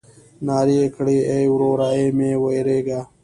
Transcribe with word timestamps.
نارې 0.45 0.75
يې 0.81 0.87
کړې 0.95 1.17
ای 1.31 1.43
وروره 1.53 1.87
ای 1.95 2.05
مه 2.17 2.29
وېرېږه. 2.41 2.99